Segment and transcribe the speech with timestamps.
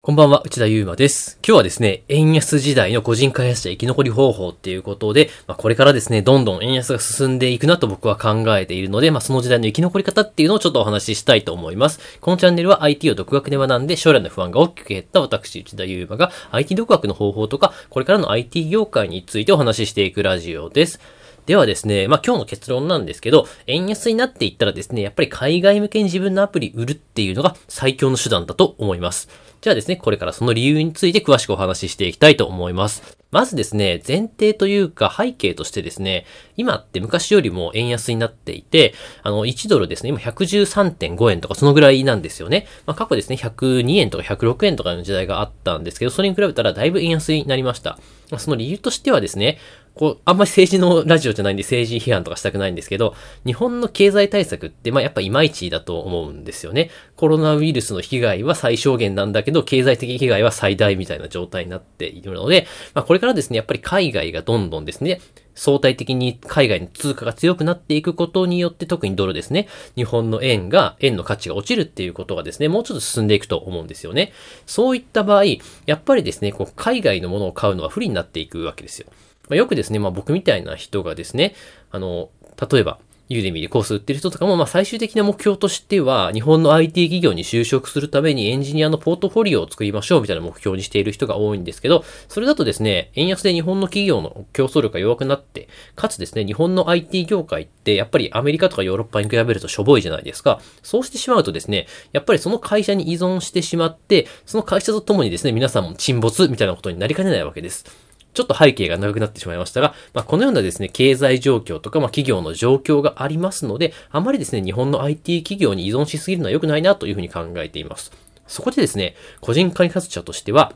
[0.00, 1.40] こんばんは、内田祐馬です。
[1.44, 11.98] 今日はですね、円安時代の個人開発者生き残り方法っていうことで、まあ、これからですね、どんどん円安が進んでいくなと僕は考えているので、まあ、その時代の生き残り方っていうのをちょっとお話ししたいと思います。
[12.20, 21.00] このチャンネルは IT を独学で学んで将来の不安が大きく減った私、内田祐馬が IT 独学の方法とか、これからの IT 業界についてお話ししていくラジオです。
[21.48, 29.30] ではですね、まあ今日の結論なんですけど、円安になっていったらですね、やっぱり海外向けに自分のアプリ売るっていうのが最強の手段だと思います。
[29.62, 33.16] じゃあですね、これからその理由について詳しくお話ししていきたいと思います。
[33.30, 36.24] まずですね、前提というか背景としてですね、
[36.56, 42.66] 今って昔よりも円安になっていて、あの、1ドルですね、今113.5円とかそのぐらいなんですよね。
[42.86, 47.98] まあ過去ですね、102円とか106円とかの時代があったんですけど、それに比べたらだいぶ円安になりました。
[48.30, 49.58] まあその理由としてはですね、
[49.98, 56.90] こう、あんまり政治のラジオじゃないんで政治批判とかしたくないんですけど、日本の経済対策って、まあやっぱいまいちだと思うんですよね。
[57.16, 65.20] コロナウイルスの被害は最小限なんだけど、経済的被害は最大みたいな状態になっているので、まあこれれからですね、やっぱり海外がどんどんですね、
[65.54, 74.32] 相対的に海外の通貨が強くなっていくことによって、特にドルですね、日本の円が、円の価値が落ちるっていうことがですね、もうちょっと進んでいくと思うんですよね。
[74.66, 75.44] そういった場合、
[75.86, 79.08] やっぱりですね、こう海外のものを買うのは不利になっていくわけですよ。
[79.48, 81.54] まあ、よくですね、まあ僕みたいな人がですね、
[81.90, 82.30] あの、
[82.70, 100.60] 例えば、ユーデミでコース売ってる人とかも、まあ最終的な目標としては、日本の IT 企業に就職するためにエンジニアのポートフォリオを作りましょうみたいな目標にしている人が多いんですけど、それだとですね、円安で日本の企業の競争力が弱くなって、かつですね、日本の IT 業界ってやっぱりアメリカとかヨーロッパに比べるとしょぼいじゃないですか。
[100.82, 108.07] そうしてしまうとですね、やっぱりその会社に依存してしまって、その会社とともにですね、皆さんも沈没みたいなことになりかねないわけです。
[108.38, 118.12] ちょっと背景が長くなってしまいましたが、まあ、このようなですね、経済状況とか、まあ、企業の状況がありますので、あまりですね、日本の IT 企業に依存しすぎるのは良くないなというふうに考えています。
[118.46, 120.72] そこでですね、個人開発者としては、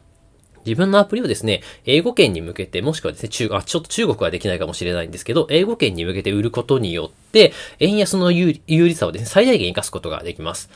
[0.66, 10.68] 自分のアプリをですね、英語圏に向けて、もしくはですね、中、あ、ちょっと中国はできないかもしれないんですけど、英語圏に向けて売ることによって、円安の有利さをですね、最大限活かすことができます。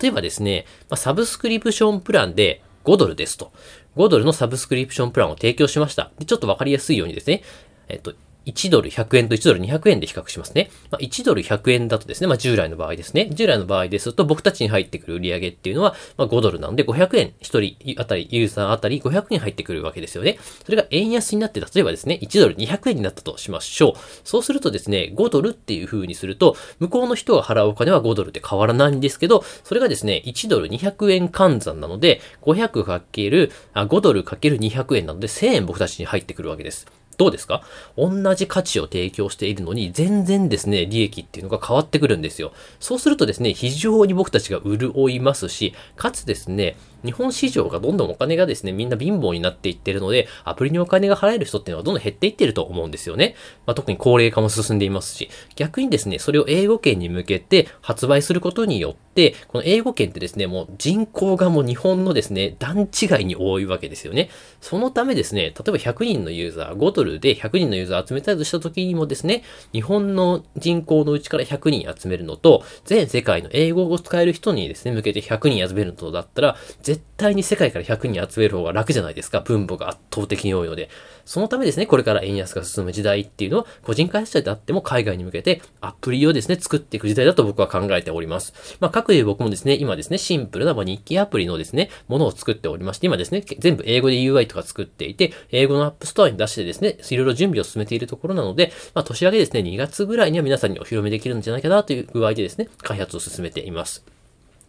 [0.00, 3.52] 例えばですね、ま、サブスクリプションプランで5ドルですと。
[3.96, 6.10] 5ドルのサブスクリプションプランを提供しました。
[6.18, 7.42] でちょっとわかりやすいようにですね、
[7.88, 8.14] えっと、
[8.46, 10.70] 1ドル100円と1ドル200円で比較しますね。
[10.90, 13.28] まあ、1ドル100円だとですね、まあ、従来の場合ですね。
[13.30, 20.38] 従来の場合ですと、僕たちに入ってくる売り上げっていうのは、まあ、5ドルなので500円、1人あたり、ユーザーあたり500円入ってくるわけですよね。
[20.64, 23.92] それが円安になって、例えばですね、1ドル200円になったとしましょう。
[24.24, 36.86] そうするとですね、5ドルっていう風にすると、向こうの人が払うお金は5ドルで変わらないんですけど、それがですね、1ドル200円換算なので、500かける、あ、5ドルかける200円なので、1000円僕たちに入ってくるわけです。
[37.18, 37.62] どうですか？
[37.96, 42.52] 同じ価値を提供しているのに、全然ですね、利益っていうのが変わってくるんですよ。
[42.80, 53.34] そうするとですね、非常に僕たちが潤いますし、かつですね、日本市場がどんどんお金がですね、みんな貧乏になっていってるので、アプリにお金が払える人っていうのはどんどん減っていってると思うんですよね。
[53.66, 64.30] まあ、特に高齢化も進んでいますし、逆にですね、それを英語圏に向けて発売することによって、この英語圏ってですね、もう人口がもう日本のですね、段違いに多いわけですよね。
[64.60, 69.42] そのためですね、例えば100人のユーザー、5ドルで100人のユーザー集めたいとした時にもですね、
[69.72, 76.56] 日本の人口のうちから100人集めるのと、全世界の英語を使える人にですね、向けて100人集めるのとだったら、
[76.92, 79.40] 絶対に世界から100人集める方が楽じゃないですか。
[79.40, 80.90] 分母が圧倒的に多いので。
[81.24, 88.76] そのためですね、これから円安が進む時代っていうのは、個人開発者であっても海外に向けてアプリをですね、作っていく時代だと僕は考えております。
[88.80, 104.04] まあ、かくいう僕もですね、今ですね、シンプルな日記アプリのですね、ものを作っておりまして、今ですね、全部英語で UI とか作っていて、英語の App Store に出してですね、いろいろ準備を進めているところなので、まあ、年明けですね、2月ぐらいには皆さんにお披露目できるんじゃないかなという具合でですね、開発を進めています。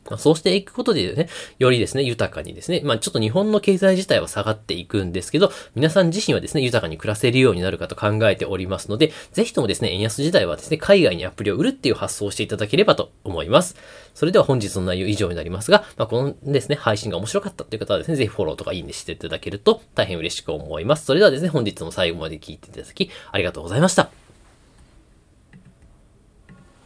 [0.10, 13.76] まそうしていくことでね、よりですね、豊かにですね、まあちょっと日本の経済自体は下がっていくんですけど、皆さん自身はですね、豊かに暮らせるようになるかと考えておりますので、ぜひともですね、円安時代はですね、海外にアプリを売るっていう発想をしていただければと思います。
[14.14, 21.06] それでは本日の内容以上になりますが、まあこのですね、配信が面白かったという方はですね、ぜひフォローとかいいねしていただけると大変嬉しく思います。
[21.06, 24.23] それではですね、本日も最後まで聞いていただき、ありがとうございました。